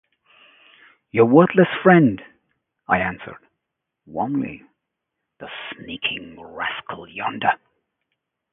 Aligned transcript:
‘Your 1.11 1.27
worthless 1.27 1.67
friend!’ 1.83 2.23
I 2.87 2.97
answered, 3.01 3.37
warmly: 4.07 4.63
‘the 5.37 5.47
sneaking 5.75 6.41
rascal 6.41 7.07
yonder'. 7.07 7.59